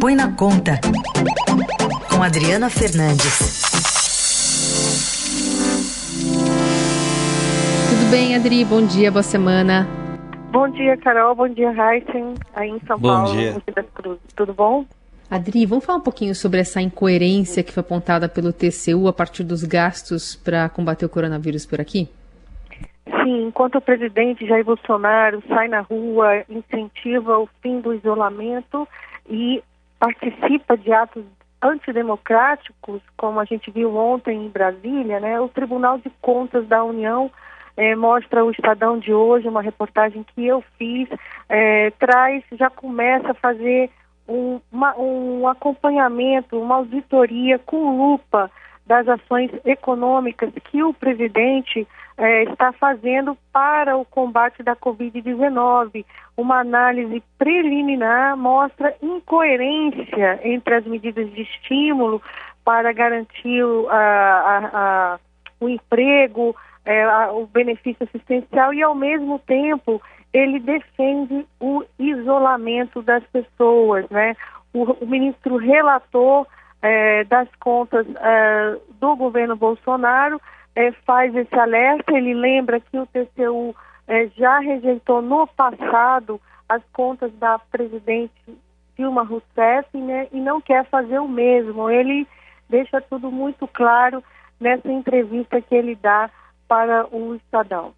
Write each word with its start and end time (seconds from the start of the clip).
Põe 0.00 0.14
na 0.14 0.32
Conta, 0.32 0.80
com 2.10 2.22
Adriana 2.22 2.68
Fernandes. 2.68 3.62
Tudo 7.88 8.10
bem, 8.10 8.34
Adri? 8.34 8.64
Bom 8.64 8.84
dia, 8.86 9.10
boa 9.10 9.22
semana. 9.22 9.86
Bom 10.50 10.68
dia, 10.70 10.96
Carol. 10.96 11.34
Bom 11.34 11.48
dia, 11.48 11.70
Heisen, 11.70 12.34
aí 12.54 12.70
em 12.70 12.80
São 12.86 12.98
bom 12.98 13.08
Paulo, 13.08 13.32
dia. 13.32 13.56
das 13.74 13.86
Cruzes. 13.94 14.22
Tudo 14.34 14.52
bom? 14.54 14.84
Adri, 15.30 15.66
vamos 15.66 15.84
falar 15.84 15.98
um 15.98 16.02
pouquinho 16.02 16.34
sobre 16.34 16.60
essa 16.60 16.80
incoerência 16.80 17.62
que 17.62 17.72
foi 17.72 17.80
apontada 17.80 18.28
pelo 18.28 18.52
TCU 18.52 19.08
a 19.08 19.12
partir 19.12 19.44
dos 19.44 19.64
gastos 19.64 20.34
para 20.36 20.68
combater 20.68 21.06
o 21.06 21.08
coronavírus 21.08 21.66
por 21.66 21.80
aqui? 21.80 22.08
Sim, 23.06 23.48
enquanto 23.48 23.76
o 23.76 23.80
presidente 23.80 24.46
Jair 24.46 24.64
Bolsonaro 24.64 25.42
sai 25.48 25.68
na 25.68 25.80
rua, 25.80 26.44
incentiva 26.48 27.38
o 27.38 27.48
fim 27.62 27.80
do 27.80 27.94
isolamento 27.94 28.86
e 29.28 29.62
participa 30.04 30.76
de 30.76 30.92
atos 30.92 31.24
antidemocráticos, 31.62 33.00
como 33.16 33.40
a 33.40 33.44
gente 33.44 33.70
viu 33.70 33.96
ontem 33.96 34.44
em 34.44 34.50
Brasília, 34.50 35.18
né? 35.18 35.40
O 35.40 35.48
Tribunal 35.48 35.98
de 35.98 36.10
Contas 36.20 36.66
da 36.66 36.84
União 36.84 37.30
eh, 37.76 37.96
mostra 37.96 38.44
o 38.44 38.50
Estadão 38.50 38.98
de 38.98 39.14
hoje, 39.14 39.48
uma 39.48 39.62
reportagem 39.62 40.24
que 40.34 40.46
eu 40.46 40.62
fiz, 40.76 41.08
eh, 41.48 41.90
traz, 41.98 42.44
já 42.52 42.68
começa 42.68 43.30
a 43.30 43.34
fazer 43.34 43.90
um, 44.28 44.60
uma, 44.70 44.94
um 44.98 45.48
acompanhamento, 45.48 46.60
uma 46.60 46.76
auditoria 46.76 47.58
com 47.58 47.96
lupa 47.96 48.50
das 48.86 49.08
ações 49.08 49.50
econômicas 49.64 50.50
que 50.70 50.82
o 50.82 50.92
presidente 50.92 51.86
eh, 52.18 52.44
está 52.44 52.72
fazendo 52.72 53.36
para 53.52 53.96
o 53.96 54.04
combate 54.04 54.62
da 54.62 54.76
Covid-19. 54.76 56.04
Uma 56.36 56.60
análise 56.60 57.22
preliminar 57.38 58.36
mostra 58.36 58.94
incoerência 59.02 60.40
entre 60.44 60.74
as 60.74 60.84
medidas 60.84 61.30
de 61.32 61.42
estímulo 61.42 62.20
para 62.64 62.92
garantir 62.92 63.62
o, 63.62 63.88
a, 63.88 63.96
a, 63.96 64.70
a, 64.72 65.18
o 65.60 65.68
emprego, 65.68 66.54
eh, 66.84 67.06
o 67.30 67.46
benefício 67.46 68.06
assistencial 68.06 68.74
e, 68.74 68.82
ao 68.82 68.94
mesmo 68.94 69.38
tempo, 69.40 70.00
ele 70.32 70.58
defende 70.60 71.46
o 71.60 71.84
isolamento 71.98 73.00
das 73.00 73.24
pessoas, 73.24 74.08
né? 74.10 74.34
O, 74.72 74.82
o 75.04 75.06
ministro 75.06 75.56
relator 75.56 76.46
eh, 76.86 77.24
das 77.24 77.48
contas 77.60 78.06
eh, 78.06 78.76
do 79.00 79.16
governo 79.16 79.56
Bolsonaro 79.56 80.38
eh, 80.76 80.92
faz 81.06 81.34
esse 81.34 81.54
alerta, 81.58 82.12
ele 82.12 82.34
lembra 82.34 82.78
que 82.78 82.98
o 82.98 83.06
TCU 83.06 83.74
já 84.36 84.58
rejeitou 84.58 85.22
no 85.22 85.46
passado 85.46 86.38
as 86.68 86.82
contas 86.92 87.32
da 87.36 87.58
presidente 87.58 88.34
Dilma 88.98 89.22
Rousseff, 89.22 89.96
né? 89.96 90.28
E 90.30 90.38
não 90.38 90.60
quer 90.60 90.84
fazer 90.84 91.18
o 91.20 91.26
mesmo. 91.26 91.88
Ele 91.88 92.28
deixa 92.68 93.00
tudo 93.00 93.30
muito 93.30 93.66
claro 93.66 94.22
nessa 94.60 94.92
entrevista 94.92 95.62
que 95.62 95.74
ele 95.74 95.94
dá 95.94 96.28
para 96.68 97.06
o 97.10 97.34
Estadão. 97.34 97.94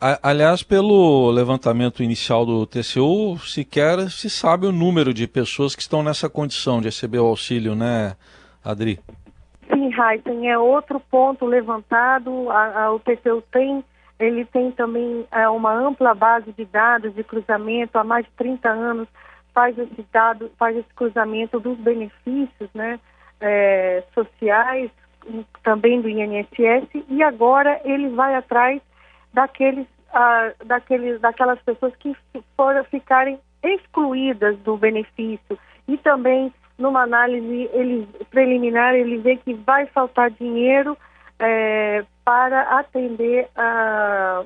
Aliás, 0.00 0.62
pelo 0.62 1.30
levantamento 1.30 2.02
inicial 2.02 2.46
do 2.46 2.64
TCU, 2.64 3.38
sequer 3.38 4.08
se 4.08 4.30
sabe 4.30 4.66
o 4.66 4.72
número 4.72 5.12
de 5.12 5.28
pessoas 5.28 5.76
que 5.76 5.82
estão 5.82 6.02
nessa 6.02 6.26
condição 6.26 6.80
de 6.80 6.86
receber 6.86 7.18
o 7.18 7.26
auxílio, 7.26 7.74
né, 7.74 8.16
Adri? 8.64 8.98
Sim, 9.70 9.90
Heisen, 9.92 10.48
é 10.48 10.58
outro 10.58 10.98
ponto 10.98 11.44
levantado. 11.44 12.50
A, 12.50 12.84
a, 12.84 12.92
o 12.94 12.98
TCU 12.98 13.42
tem, 13.52 13.84
ele 14.18 14.46
tem 14.46 14.70
também 14.70 15.26
é, 15.30 15.46
uma 15.50 15.74
ampla 15.74 16.14
base 16.14 16.50
de 16.52 16.64
dados 16.64 17.14
de 17.14 17.22
cruzamento, 17.22 17.98
há 17.98 18.02
mais 18.02 18.24
de 18.24 18.32
30 18.38 18.70
anos 18.70 19.08
faz 19.52 19.78
esse 19.78 20.06
dado, 20.10 20.50
faz 20.58 20.78
esse 20.78 20.94
cruzamento 20.96 21.60
dos 21.60 21.76
benefícios, 21.76 22.70
né, 22.72 22.98
é, 23.38 24.02
sociais, 24.14 24.90
também 25.62 26.00
do 26.00 26.08
INSS, 26.08 26.88
e 27.10 27.22
agora 27.22 27.78
ele 27.84 28.08
vai 28.08 28.34
atrás 28.34 28.80
daqueles, 29.32 29.86
ah, 30.12 30.52
daqueles, 30.64 31.20
daquelas 31.20 31.60
pessoas 31.62 31.94
que 31.96 32.16
foram 32.56 32.84
ficarem 32.84 33.38
excluídas 33.62 34.58
do 34.58 34.76
benefício 34.76 35.58
e 35.86 35.96
também 35.98 36.52
numa 36.78 37.02
análise 37.02 37.68
ele, 37.72 38.08
preliminar 38.30 38.94
ele 38.94 39.18
vê 39.18 39.36
que 39.36 39.52
vai 39.54 39.86
faltar 39.86 40.30
dinheiro 40.30 40.96
eh, 41.38 42.04
para 42.24 42.78
atender 42.78 43.48
a, 43.54 44.44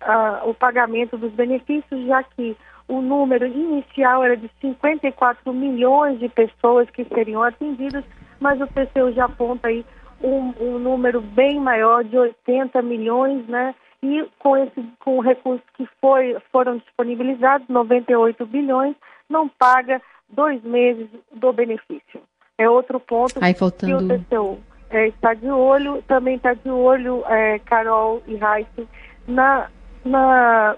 a, 0.00 0.42
o 0.44 0.52
pagamento 0.52 1.16
dos 1.16 1.32
benefícios, 1.32 2.06
já 2.06 2.22
que 2.22 2.56
o 2.86 3.00
número 3.00 3.46
inicial 3.46 4.24
era 4.24 4.36
de 4.36 4.50
54 4.60 5.52
milhões 5.54 6.18
de 6.18 6.28
pessoas 6.28 6.90
que 6.90 7.04
seriam 7.04 7.42
atendidas, 7.42 8.04
mas 8.40 8.60
o 8.60 8.66
TCU 8.66 9.12
já 9.12 9.26
aponta 9.26 9.68
aí 9.68 9.84
um, 10.22 10.52
um 10.60 10.78
número 10.78 11.20
bem 11.20 11.60
maior 11.60 12.04
de 12.04 12.18
80 12.18 12.82
milhões, 12.82 13.46
né? 13.46 13.74
E 14.02 14.26
com 14.38 14.56
esse 14.56 14.82
com 15.00 15.18
o 15.18 15.20
recurso 15.20 15.64
que 15.74 15.86
foi, 16.00 16.36
foram 16.50 16.78
disponibilizados, 16.78 17.68
98 17.68 18.46
bilhões, 18.46 18.96
não 19.28 19.48
paga 19.48 20.00
dois 20.28 20.62
meses 20.62 21.08
do 21.34 21.52
benefício. 21.52 22.22
É 22.56 22.68
outro 22.68 23.00
ponto 23.00 23.42
Aí, 23.42 23.54
faltando... 23.54 24.06
que 24.06 24.14
o 24.14 24.18
TCU 24.18 24.58
é, 24.90 25.08
está 25.08 25.34
de 25.34 25.48
olho, 25.48 26.02
também 26.02 26.36
está 26.36 26.52
de 26.52 26.68
olho, 26.68 27.24
é, 27.26 27.58
Carol 27.60 28.22
e 28.26 28.36
Raíssa, 28.36 28.86
na, 29.26 29.68
na, 30.04 30.76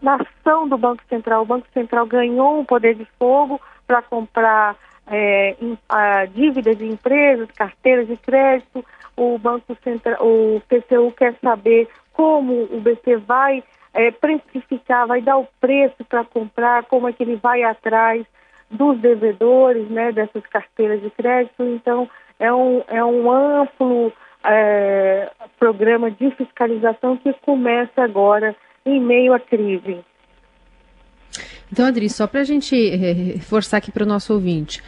na 0.00 0.16
ação 0.16 0.68
do 0.68 0.78
Banco 0.78 1.02
Central. 1.08 1.42
O 1.42 1.46
Banco 1.46 1.66
Central 1.74 2.06
ganhou 2.06 2.60
um 2.60 2.64
poder 2.64 2.94
de 2.94 3.06
fogo 3.18 3.60
para 3.86 4.02
comprar 4.02 4.76
é, 5.06 5.56
em, 5.60 5.76
a, 5.88 6.24
dívidas 6.26 6.78
de 6.78 6.86
empresas, 6.86 7.50
carteiras 7.52 8.06
de 8.06 8.16
crédito. 8.16 8.84
O 9.16 9.36
Banco 9.38 9.76
Central, 9.82 10.24
o 10.24 10.62
TCU 10.68 11.12
quer 11.12 11.34
saber 11.42 11.88
como 12.20 12.64
o 12.64 12.80
BC 12.82 13.16
vai 13.26 13.64
é, 13.94 14.10
precificar, 14.10 15.06
vai 15.06 15.22
dar 15.22 15.38
o 15.38 15.48
preço 15.58 16.04
para 16.06 16.22
comprar, 16.22 16.84
como 16.84 17.08
é 17.08 17.14
que 17.14 17.22
ele 17.22 17.36
vai 17.36 17.62
atrás 17.62 18.26
dos 18.70 18.98
devedores, 18.98 19.88
né, 19.88 20.12
dessas 20.12 20.46
carteiras 20.48 21.00
de 21.00 21.08
crédito. 21.08 21.64
Então, 21.64 22.06
é 22.38 22.52
um, 22.52 22.82
é 22.88 23.02
um 23.02 23.32
amplo 23.32 24.12
é, 24.44 25.30
programa 25.58 26.10
de 26.10 26.30
fiscalização 26.32 27.16
que 27.16 27.32
começa 27.40 28.02
agora 28.02 28.54
em 28.84 29.00
meio 29.00 29.32
à 29.32 29.40
crise. 29.40 30.04
Então, 31.72 31.86
Adri, 31.86 32.08
só 32.08 32.26
para 32.26 32.40
a 32.40 32.44
gente 32.44 32.74
reforçar 32.96 33.78
aqui 33.78 33.92
para 33.92 34.02
o 34.02 34.06
nosso 34.06 34.32
ouvinte, 34.34 34.82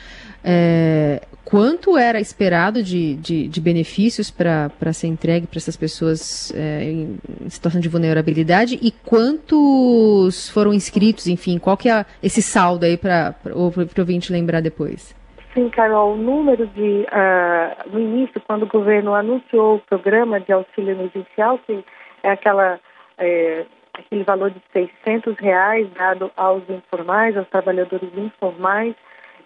é, 0.44 1.22
quanto 1.44 1.96
era 1.96 2.20
esperado 2.20 2.82
de, 2.82 3.14
de, 3.14 3.46
de 3.46 3.60
benefícios 3.60 4.30
para 4.30 4.92
ser 4.92 5.06
entregue 5.06 5.46
para 5.46 5.58
essas 5.58 5.76
pessoas 5.76 6.52
é, 6.56 6.82
em 6.84 7.18
situação 7.48 7.80
de 7.80 7.88
vulnerabilidade 7.88 8.78
e 8.82 8.90
quantos 8.90 10.50
foram 10.50 10.72
inscritos, 10.74 11.28
enfim, 11.28 11.58
qual 11.58 11.76
que 11.76 11.88
é 11.88 12.04
esse 12.22 12.42
saldo 12.42 12.84
aí 12.84 12.96
para 12.96 13.34
o 13.54 13.72
ouvinte 13.98 14.32
lembrar 14.32 14.60
depois? 14.60 15.14
Sim, 15.54 15.68
Carol, 15.68 16.14
o 16.14 16.16
número 16.16 16.66
de, 16.68 17.06
uh, 17.12 17.90
no 17.92 18.00
início, 18.00 18.40
quando 18.46 18.62
o 18.62 18.66
governo 18.66 19.14
anunciou 19.14 19.76
o 19.76 19.80
programa 19.80 20.40
de 20.40 20.50
auxílio 20.50 20.92
emergencial, 20.92 21.58
que 21.66 21.84
é 22.22 22.30
aquela, 22.30 22.80
é, 23.18 23.66
aquele 23.94 24.24
valor 24.24 24.50
de 24.50 24.60
600 24.72 25.36
reais 25.38 25.88
dado 25.92 26.30
aos 26.36 26.68
informais, 26.68 27.36
aos 27.36 27.48
trabalhadores 27.48 28.10
informais, 28.16 28.94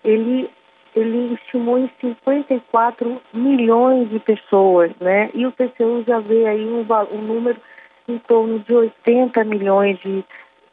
ele 0.04 0.50
ele 0.94 1.34
estimou 1.34 1.78
em 1.78 1.90
54 2.00 3.20
milhões 3.34 4.08
de 4.08 4.18
pessoas, 4.18 4.90
né? 4.98 5.28
E 5.34 5.44
o 5.44 5.52
TCU 5.52 6.02
já 6.06 6.20
vê 6.20 6.46
aí 6.46 6.64
um, 6.64 6.86
um 7.12 7.20
número 7.20 7.60
em 8.08 8.18
torno 8.20 8.60
de 8.60 8.72
80 8.72 9.44
milhões 9.44 9.98
de 9.98 10.24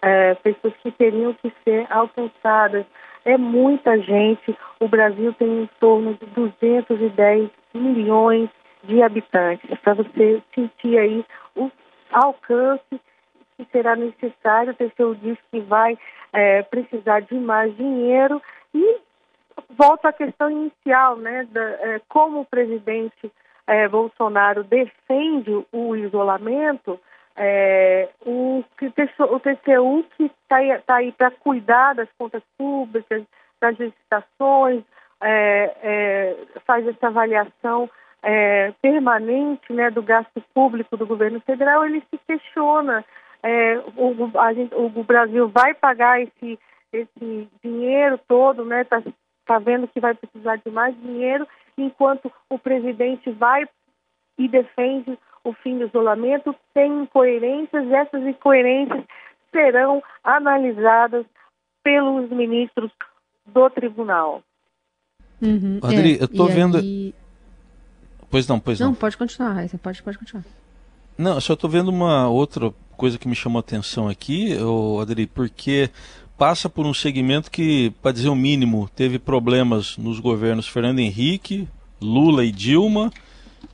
é, 0.02 0.34
pessoas 0.36 0.74
que 0.82 0.92
teriam 0.92 1.34
que 1.34 1.52
ser 1.66 1.86
alcançadas. 1.90 2.86
É 3.26 3.38
muita 3.38 4.00
gente. 4.00 4.56
O 4.80 4.88
Brasil 4.88 5.34
tem 5.34 5.64
em 5.64 5.70
torno 5.78 6.14
de 6.14 6.26
210 6.28 7.50
milhões 7.74 8.50
de 8.84 9.02
habitantes. 9.02 9.70
Para 9.82 9.96
você 9.96 10.42
sentir 10.56 10.98
aí 10.98 11.26
o 11.54 11.70
alcance 12.14 13.02
que 13.64 13.72
será 13.72 13.96
necessário, 13.96 14.74
o 14.74 14.76
TCU 14.76 15.16
diz 15.16 15.38
que 15.52 15.60
vai 15.62 15.98
é, 16.32 16.62
precisar 16.64 17.22
de 17.22 17.36
mais 17.36 17.76
dinheiro. 17.76 18.42
E 18.74 18.98
volta 19.70 20.10
à 20.10 20.14
questão 20.14 20.50
inicial, 20.50 21.18
né, 21.18 21.48
da, 21.52 21.62
é, 21.62 22.02
como 22.10 22.42
o 22.42 22.46
presidente 22.46 23.32
é, 23.68 23.88
Bolsonaro 23.88 24.64
defende 24.64 25.66
o 25.72 25.96
isolamento, 25.96 27.00
é, 27.36 28.10
o, 28.26 28.64
o 28.64 29.40
TCU 29.40 30.06
que 30.16 30.26
está 30.26 30.58
aí, 30.58 30.78
tá 30.86 30.96
aí 30.96 31.12
para 31.12 31.32
cuidar 31.32 31.94
das 31.96 32.10
contas 32.18 32.44
públicas, 32.58 33.24
das 33.60 33.78
licitações, 33.78 34.84
é, 35.22 35.76
é, 35.82 36.38
faz 36.66 36.86
essa 36.88 37.08
avaliação 37.08 37.90
é, 38.22 38.74
permanente 38.82 39.72
né, 39.74 39.90
do 39.90 40.02
gasto 40.02 40.42
público 40.54 40.96
do 40.96 41.06
governo 41.06 41.40
federal, 41.42 41.86
ele 41.86 42.02
se 42.10 42.18
questiona, 42.28 43.04
o, 43.96 44.40
a 44.40 44.54
gente, 44.54 44.74
o 44.74 44.90
Brasil 45.04 45.50
vai 45.50 45.74
pagar 45.74 46.22
esse 46.22 46.60
esse 46.94 47.50
dinheiro 47.64 48.20
todo, 48.28 48.64
né? 48.64 48.82
Está 48.82 49.02
tá 49.46 49.60
vendo 49.60 49.88
que 49.88 50.00
vai 50.00 50.14
precisar 50.14 50.58
de 50.58 50.70
mais 50.70 50.96
dinheiro, 51.02 51.48
enquanto 51.78 52.32
o 52.50 52.60
presidente 52.60 53.32
vai 53.32 53.68
e 54.38 54.48
defende 54.48 55.18
o 55.44 55.54
fim 55.54 55.78
do 55.78 55.86
isolamento, 55.86 56.56
tem 56.74 57.02
incoerências, 57.02 57.86
e 57.86 57.94
essas 57.94 58.24
incoerências 58.24 59.04
serão 59.52 60.02
analisadas 60.24 61.26
pelos 61.84 62.30
ministros 62.30 62.92
do 63.46 63.70
tribunal. 63.70 64.42
Uhum, 65.42 65.80
Adri, 65.84 66.14
é, 66.18 66.22
eu 66.22 66.26
estou 66.26 66.48
vendo. 66.48 66.78
Aí... 66.78 67.14
Pois 68.32 68.48
não, 68.48 68.60
pois 68.60 68.80
não. 68.80 68.88
Não, 68.88 68.96
pode 68.96 69.18
continuar, 69.18 69.52
Raíssa, 69.54 69.78
pode, 69.78 70.02
pode 70.02 70.18
continuar. 70.18 70.46
Não, 71.18 71.40
só 71.42 71.54
estou 71.54 71.70
vendo 71.70 71.90
uma 71.90 72.30
outra 72.30 72.74
coisa 72.94 73.18
que 73.18 73.28
me 73.28 73.36
chamou 73.36 73.58
a 73.58 73.62
atenção 73.62 74.08
aqui, 74.08 74.56
Adri, 75.02 75.28
porque 75.28 75.90
passa 76.38 76.70
por 76.70 76.86
um 76.86 76.94
segmento 76.94 77.52
que, 77.52 77.92
para 78.02 78.12
dizer 78.12 78.30
o 78.30 78.36
mínimo, 78.36 78.90
teve 78.96 79.20
problemas 79.20 79.98
nos 79.98 80.20
governos 80.20 80.68
Fernando 80.68 81.00
Henrique, 81.00 81.68
Lula 82.02 82.44
e 82.44 82.52
Dilma, 82.52 83.12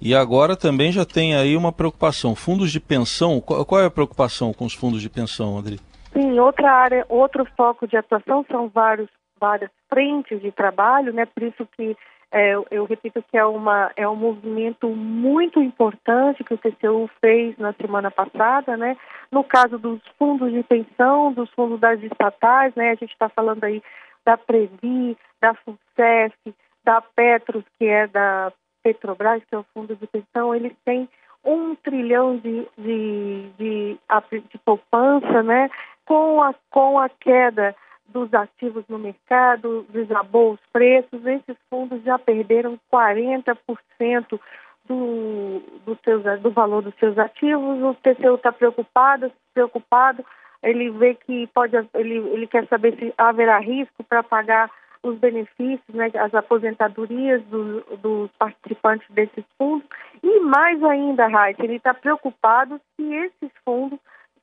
e 0.01 0.15
agora 0.15 0.55
também 0.55 0.91
já 0.91 1.05
tem 1.05 1.35
aí 1.35 1.57
uma 1.57 1.71
preocupação. 1.71 2.35
Fundos 2.35 2.71
de 2.71 2.79
pensão, 2.79 3.41
qual, 3.41 3.81
é 3.81 3.85
a 3.85 3.91
preocupação 3.91 4.53
com 4.53 4.65
os 4.65 4.73
fundos 4.73 5.01
de 5.01 5.09
pensão, 5.09 5.57
Adri? 5.57 5.79
Sim, 6.13 6.39
outra 6.39 6.71
área, 6.71 7.05
outro 7.09 7.45
foco 7.57 7.87
de 7.87 7.97
atuação 7.97 8.45
são 8.49 8.69
vários, 8.69 9.09
várias 9.39 9.69
frentes 9.89 10.41
de 10.41 10.51
trabalho, 10.51 11.13
né? 11.13 11.25
Por 11.25 11.43
isso 11.43 11.67
que 11.75 11.95
é, 12.31 12.53
eu 12.69 12.85
repito 12.85 13.23
que 13.23 13.37
é, 13.37 13.45
uma, 13.45 13.91
é 13.95 14.07
um 14.07 14.15
movimento 14.15 14.87
muito 14.87 15.59
importante 15.59 16.43
que 16.43 16.53
o 16.53 16.57
TCU 16.57 17.09
fez 17.19 17.57
na 17.57 17.73
semana 17.73 18.11
passada, 18.11 18.77
né? 18.77 18.95
No 19.31 19.43
caso 19.43 19.79
dos 19.79 19.99
fundos 20.17 20.51
de 20.51 20.61
pensão, 20.63 21.33
dos 21.33 21.49
fundos 21.51 21.79
das 21.79 22.01
estatais, 22.03 22.73
né? 22.75 22.91
A 22.91 22.95
gente 22.95 23.11
está 23.11 23.29
falando 23.29 23.63
aí 23.63 23.81
da 24.23 24.37
Previ, 24.37 25.17
da 25.41 25.55
FUNCEF, 25.55 26.55
da 26.83 27.01
Petros, 27.01 27.63
que 27.79 27.85
é 27.85 28.05
da 28.07 28.53
Petrobras, 28.83 29.43
que 29.45 29.55
é 29.55 29.57
o 29.57 29.65
fundo 29.73 29.95
de 29.95 30.05
pensão, 30.07 30.53
eles 30.53 30.73
têm 30.85 31.09
um 31.43 31.73
trilhão 31.75 32.37
de, 32.37 32.67
de, 32.77 33.49
de, 33.57 33.97
de 34.51 34.57
poupança, 34.59 35.41
né? 35.41 35.69
Com 36.05 36.43
a, 36.43 36.53
com 36.69 36.99
a 36.99 37.09
queda 37.09 37.75
dos 38.11 38.33
ativos 38.33 38.83
no 38.87 38.99
mercado, 38.99 39.85
desabou 39.89 40.53
os 40.53 40.59
preços, 40.71 41.25
esses 41.25 41.57
fundos 41.69 42.03
já 42.03 42.17
perderam 42.19 42.79
40% 42.91 44.39
do, 44.87 45.61
do, 45.85 45.97
seus, 46.03 46.41
do 46.41 46.51
valor 46.51 46.81
dos 46.81 46.95
seus 46.95 47.17
ativos. 47.17 47.81
O 47.81 47.93
TCU 47.95 48.35
está 48.35 48.51
preocupado, 48.51 49.31
preocupado, 49.53 50.25
ele 50.63 50.89
vê 50.89 51.15
que 51.15 51.47
pode, 51.47 51.75
ele, 51.93 52.17
ele 52.17 52.47
quer 52.47 52.67
saber 52.67 52.95
se 52.97 53.13
haverá 53.17 53.59
risco 53.59 54.03
para 54.03 54.23
pagar 54.23 54.69
os 55.01 55.17
benefícios, 55.17 55.95
né, 55.95 56.11
as 56.15 56.33
aposentadorias 56.33 57.41
do, 57.45 57.81
dos 57.97 58.29
participantes 58.37 59.07
desses 59.11 59.45
fundos. 59.57 59.87
E 60.21 60.39
mais 60.41 60.83
ainda, 60.83 61.27
Raíssa, 61.27 61.63
ele 61.63 61.75
está 61.75 61.93
preocupado 61.93 62.81
se 62.95 63.13
esses 63.13 63.51
fundos 63.63 63.99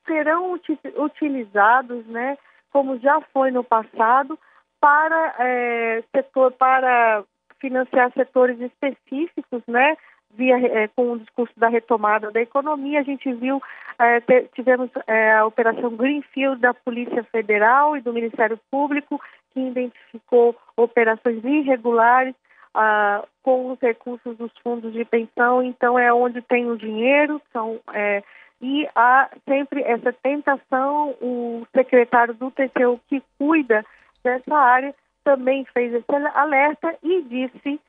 serão 0.07 0.57
utilizados, 0.97 2.05
né, 2.07 2.37
como 2.77 2.99
já 2.99 3.19
foi 3.33 3.49
no 3.49 3.63
passado, 3.63 4.37
para 4.79 5.35
é, 5.39 6.03
setor, 6.15 6.51
para 6.51 7.23
financiar 7.59 8.13
setores 8.13 8.59
específicos, 8.61 9.63
né? 9.67 9.97
Via, 10.29 10.57
é, 10.59 10.87
com 10.89 11.13
o 11.13 11.17
discurso 11.17 11.53
da 11.57 11.69
retomada 11.69 12.29
da 12.29 12.39
economia, 12.39 12.99
a 12.99 13.03
gente 13.03 13.33
viu, 13.33 13.59
é, 13.97 14.21
tivemos 14.53 14.91
é, 15.07 15.37
a 15.37 15.45
operação 15.47 15.89
Greenfield 15.95 16.61
da 16.61 16.71
Polícia 16.71 17.23
Federal 17.31 17.97
e 17.97 18.01
do 18.01 18.13
Ministério 18.13 18.59
Público, 18.69 19.19
que 19.51 19.59
identificou 19.59 20.55
operações 20.75 21.43
irregulares 21.43 22.35
ah, 22.75 23.23
com 23.41 23.71
os 23.71 23.79
recursos 23.79 24.37
dos 24.37 24.51
fundos 24.61 24.93
de 24.93 25.03
pensão, 25.03 25.63
então 25.63 25.97
é 25.97 26.13
onde 26.13 26.43
tem 26.43 26.69
o 26.69 26.77
dinheiro, 26.77 27.41
são 27.51 27.79
é, 27.91 28.21
e 28.61 28.87
há 28.95 29.29
sempre 29.47 29.81
essa 29.83 30.11
tentação, 30.11 31.15
o 31.21 31.65
secretário 31.75 32.33
do 32.33 32.51
TCU 32.51 32.99
que 33.07 33.21
cuida 33.37 33.85
dessa 34.23 34.55
área 34.55 34.95
também 35.23 35.65
fez 35.73 35.93
esse 35.93 36.15
alerta 36.33 36.95
e 37.03 37.21
disse 37.23 37.79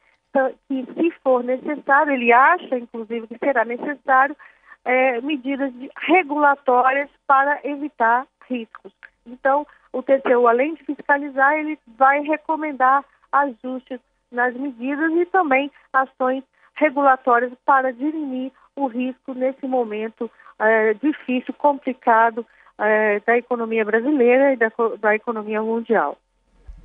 que 0.68 0.86
se 0.94 1.10
for 1.22 1.42
necessário, 1.42 2.12
ele 2.12 2.32
acha 2.32 2.78
inclusive 2.78 3.26
que 3.26 3.38
será 3.38 3.64
necessário 3.64 4.36
é, 4.84 5.20
medidas 5.20 5.72
regulatórias 6.06 7.08
para 7.26 7.60
evitar 7.64 8.26
riscos. 8.48 8.92
Então, 9.26 9.66
o 9.92 10.02
TCU, 10.02 10.46
além 10.46 10.74
de 10.74 10.84
fiscalizar, 10.84 11.54
ele 11.54 11.78
vai 11.96 12.20
recomendar 12.20 13.04
ajustes 13.32 14.00
nas 14.30 14.54
medidas 14.54 15.12
e 15.12 15.24
também 15.26 15.70
ações 15.92 16.44
regulatórias 16.74 17.52
para 17.64 17.92
dirimir 17.92 18.52
o 18.78 18.86
risco 18.86 19.34
nesse 19.34 19.66
momento 19.66 20.30
é, 20.58 20.94
difícil, 20.94 21.54
complicado 21.54 22.46
é, 22.78 23.20
da 23.26 23.36
economia 23.36 23.84
brasileira 23.84 24.52
e 24.52 24.56
da, 24.56 24.70
da 25.00 25.14
economia 25.14 25.62
mundial. 25.62 26.16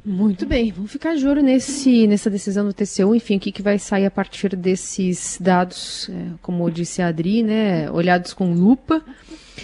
Muito 0.06 0.46
bem, 0.46 0.70
vamos 0.70 0.92
ficar 0.92 1.16
de 1.16 1.26
olho 1.26 1.42
nesse, 1.42 2.08
nessa 2.08 2.30
decisão 2.30 2.68
do 2.68 2.74
TCU, 2.74 3.16
enfim, 3.16 3.38
o 3.38 3.40
que, 3.40 3.54
que 3.54 3.62
vai 3.62 3.80
sair 3.80 4.06
a 4.06 4.12
partir 4.12 4.54
desses 4.54 5.40
dados, 5.40 6.10
é, 6.10 6.34
como 6.42 6.70
disse 6.70 7.02
a 7.02 7.08
Adri, 7.08 7.42
né, 7.42 7.90
olhados 7.90 8.34
com 8.34 8.54
lupa 8.54 9.02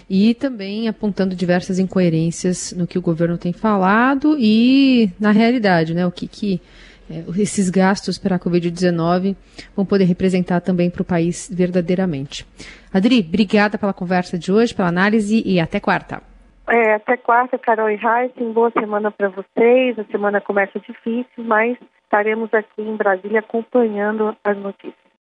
e 0.10 0.34
também 0.34 0.88
apontando 0.88 1.36
diversas 1.36 1.78
incoerências 1.78 2.72
no 2.72 2.88
que 2.88 2.98
o 2.98 3.02
governo 3.02 3.38
tem 3.38 3.52
falado 3.52 4.38
e 4.40 5.12
na 5.20 5.32
realidade, 5.32 5.94
né, 5.94 6.08
o 6.08 6.12
que, 6.12 6.26
que 6.26 6.62
esses 7.38 7.70
gastos 7.70 8.18
para 8.18 8.36
a 8.36 8.40
Covid-19 8.40 9.36
vão 9.76 9.86
poder 9.86 10.06
representar 10.06 10.62
também 10.62 10.90
para 10.90 11.02
o 11.02 11.06
país 11.06 11.50
verdadeiramente. 11.52 12.46
Adri, 12.94 13.26
obrigada 13.28 13.78
pela 13.78 13.94
conversa 13.94 14.38
de 14.38 14.52
hoje, 14.52 14.74
pela 14.74 14.88
análise 14.90 15.42
e 15.46 15.60
até 15.60 15.80
quarta. 15.80 16.22
É, 16.68 16.94
até 16.94 17.18
quarta, 17.18 17.58
Carol 17.58 17.90
e 17.90 17.96
Heisen. 17.96 18.54
Boa 18.54 18.72
semana 18.72 19.10
para 19.10 19.30
vocês. 19.30 19.98
A 19.98 20.04
semana 20.12 20.40
começa 20.40 20.80
difícil, 20.80 21.44
mas 21.44 21.76
estaremos 22.04 22.54
aqui 22.54 22.82
em 22.82 22.96
Brasília 22.96 23.40
acompanhando 23.40 24.36
as 24.44 24.58
notícias. 24.58 25.09